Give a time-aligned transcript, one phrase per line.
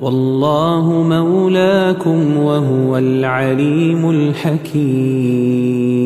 [0.00, 6.04] والله مولاكم وهو العليم الحكيم.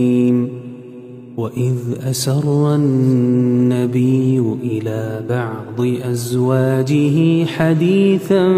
[1.37, 1.77] وإذ
[2.11, 8.48] أسر النبي إلى بعض أزواجه حديثا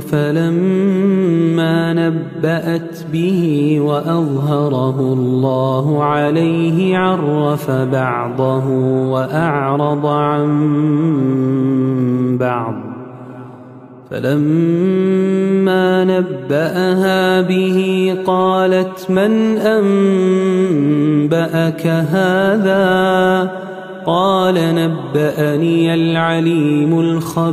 [0.00, 8.68] فلما نبأت به وأظهره الله عليه عرف بعضه
[9.10, 10.48] وأعرض عن
[12.40, 12.97] بعض.
[14.10, 19.58] فلما نبأها به قالت من
[21.28, 23.50] أنبأك هذا؟
[24.06, 27.48] قال نبأني العليم الخبير.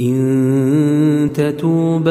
[0.00, 2.10] إن تتوبا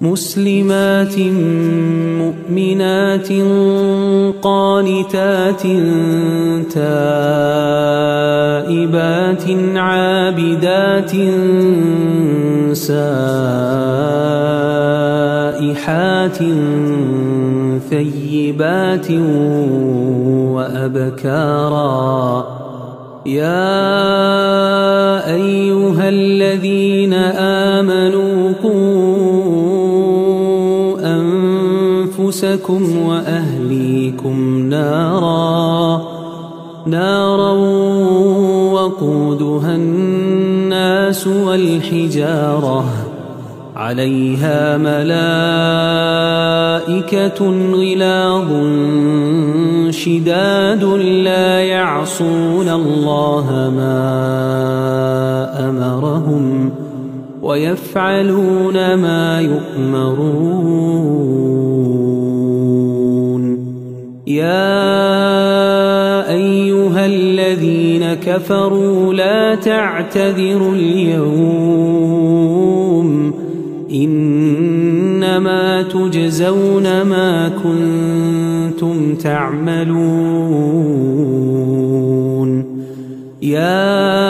[0.00, 1.18] مسلمات
[2.20, 3.28] مؤمنات
[4.42, 5.62] قانتات
[6.74, 7.56] تائبات
[9.76, 11.12] عابدات
[12.76, 13.08] سائحات
[17.90, 19.10] ثيبات
[20.54, 22.16] وأبكارا.
[23.26, 23.74] يا
[25.34, 27.14] أيها الذين
[27.74, 29.65] آمنوا قوا
[32.26, 36.02] أنفسكم وأهليكم نارا
[36.86, 37.52] نارا
[38.72, 42.84] وقودها الناس والحجارة.
[43.76, 45.06] عليها ملائكة
[47.72, 48.50] غلاظ
[49.90, 50.84] شداد
[51.24, 53.98] لا يعصون الله ما
[55.68, 56.70] أمرهم
[57.42, 60.86] ويفعلون ما يؤمرون.
[64.26, 64.96] يا
[66.30, 72.26] أيها الذين كفروا لا تعتذروا اليوم
[73.92, 79.96] إنما تجزون ما كنتم تعملون
[83.42, 84.24] يا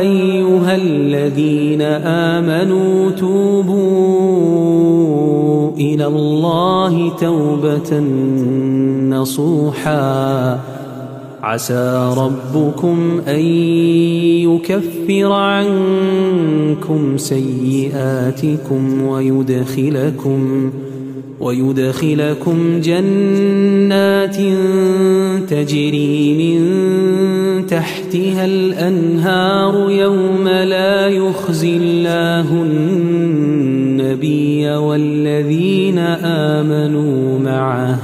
[0.00, 4.11] أيها الذين آمنوا توبوا
[5.82, 8.00] إلى الله توبة
[9.10, 10.60] نصوحا.
[11.42, 13.40] عسى ربكم أن
[14.46, 20.70] يكفر عنكم سيئاتكم ويدخلكم
[21.40, 24.36] ويدخلكم جنات
[25.50, 26.60] تجري من
[27.66, 35.71] تحتها الأنهار يوم لا يخزي الله النبي والذين
[36.24, 37.98] آمنوا معه.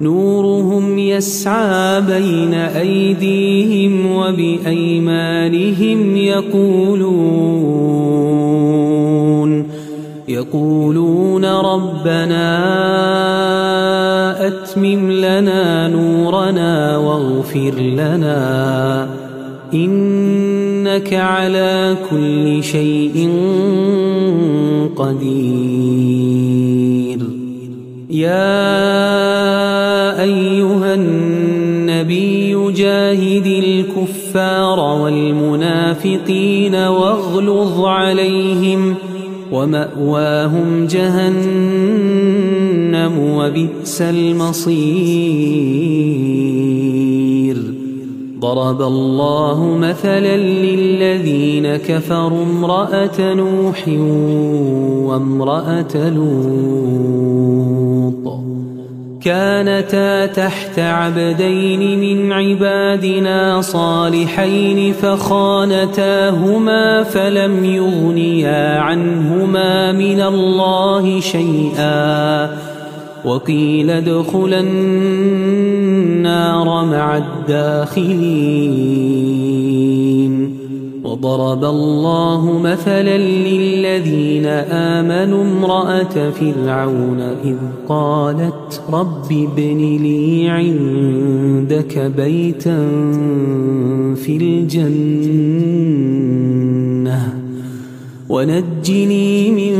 [0.00, 7.54] نورهم يسعى بين أيديهم وبأيمانهم يقولون
[10.28, 12.46] يقولون ربنا
[14.46, 19.23] أتمم لنا نورنا واغفر لنا.
[19.74, 23.30] إنك على كل شيء
[24.96, 26.44] قدير.
[28.10, 28.54] يا
[30.22, 38.94] أيها النبي جاهد الكفار والمنافقين واغلظ عليهم
[39.52, 42.14] ومأواهم جهنم
[43.18, 45.74] وبئس المصير.
[48.44, 53.88] ضرب الله مثلا للذين كفروا امرأة نوح
[55.08, 57.34] وامرأة لوط.
[59.22, 72.50] كانتا تحت عبدين من عبادنا صالحين فخانتاهما فلم يغنيا عنهما من الله شيئا.
[73.24, 74.62] وقيل ادخلا
[76.24, 78.24] النار مع الداخلين
[81.04, 87.56] وضرب الله مثلا للذين آمنوا امرأة فرعون إذ
[87.88, 92.78] قالت رب ابن لي عندك بيتا
[94.14, 95.74] في الجنة.
[98.28, 99.74] ونجني من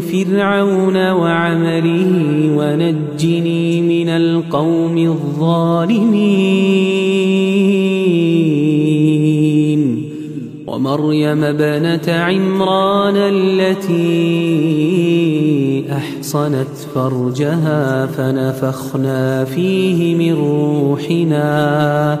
[0.00, 2.12] فرعون وعمله
[2.56, 6.38] ونجني من القوم الظالمين.
[10.66, 13.98] ومريم بنت عمران التي
[15.92, 22.20] أحصنت فرجها فنفخنا فيه من روحنا.